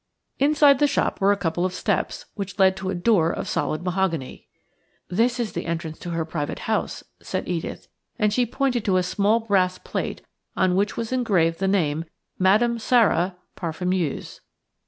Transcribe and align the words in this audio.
Inside 0.39 0.79
the 0.79 0.87
shop 0.87 1.21
were 1.21 1.31
a 1.31 1.37
couple 1.37 1.63
of 1.63 1.75
steps, 1.75 2.25
which 2.33 2.57
led 2.57 2.75
to 2.77 2.89
a 2.89 2.95
door 2.95 3.31
of 3.31 3.47
solid 3.47 3.83
mahogany. 3.83 4.47
"This 5.09 5.39
is 5.39 5.53
the 5.53 5.67
entrance 5.67 5.99
to 5.99 6.09
her 6.09 6.25
private 6.25 6.57
house," 6.65 7.03
said 7.21 7.47
Edith, 7.47 7.87
and 8.17 8.33
she 8.33 8.47
pointed 8.47 8.83
to 8.85 8.97
a 8.97 9.03
small 9.03 9.41
brass 9.41 9.77
plate, 9.77 10.23
on 10.57 10.75
which 10.75 10.97
was 10.97 11.11
engraved 11.11 11.59
the 11.59 11.67
name– 11.67 12.05
"Madame 12.39 12.79
Sara, 12.79 13.37
Parfumeuse". 13.55 14.39